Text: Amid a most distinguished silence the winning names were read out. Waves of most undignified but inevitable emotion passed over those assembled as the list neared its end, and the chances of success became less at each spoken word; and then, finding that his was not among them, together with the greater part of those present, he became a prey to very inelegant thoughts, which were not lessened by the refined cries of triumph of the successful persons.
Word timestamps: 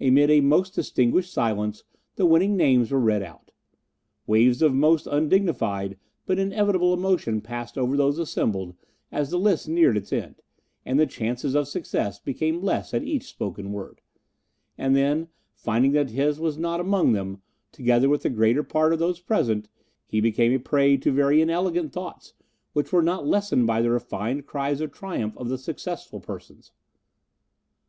Amid 0.00 0.28
a 0.28 0.40
most 0.40 0.74
distinguished 0.74 1.32
silence 1.32 1.84
the 2.16 2.26
winning 2.26 2.56
names 2.56 2.90
were 2.90 2.98
read 2.98 3.22
out. 3.22 3.52
Waves 4.26 4.60
of 4.60 4.74
most 4.74 5.06
undignified 5.06 5.98
but 6.26 6.40
inevitable 6.40 6.92
emotion 6.92 7.40
passed 7.40 7.78
over 7.78 7.96
those 7.96 8.18
assembled 8.18 8.74
as 9.12 9.30
the 9.30 9.38
list 9.38 9.68
neared 9.68 9.96
its 9.96 10.12
end, 10.12 10.42
and 10.84 10.98
the 10.98 11.06
chances 11.06 11.54
of 11.54 11.68
success 11.68 12.18
became 12.18 12.60
less 12.60 12.92
at 12.92 13.04
each 13.04 13.28
spoken 13.28 13.70
word; 13.70 14.00
and 14.76 14.96
then, 14.96 15.28
finding 15.54 15.92
that 15.92 16.10
his 16.10 16.40
was 16.40 16.58
not 16.58 16.80
among 16.80 17.12
them, 17.12 17.40
together 17.70 18.08
with 18.08 18.22
the 18.24 18.30
greater 18.30 18.64
part 18.64 18.92
of 18.92 18.98
those 18.98 19.20
present, 19.20 19.68
he 20.08 20.20
became 20.20 20.52
a 20.52 20.58
prey 20.58 20.96
to 20.96 21.12
very 21.12 21.40
inelegant 21.40 21.92
thoughts, 21.92 22.34
which 22.72 22.92
were 22.92 23.00
not 23.00 23.28
lessened 23.28 23.68
by 23.68 23.80
the 23.80 23.90
refined 23.90 24.44
cries 24.44 24.80
of 24.80 24.90
triumph 24.90 25.38
of 25.38 25.48
the 25.48 25.56
successful 25.56 26.18
persons. 26.18 26.72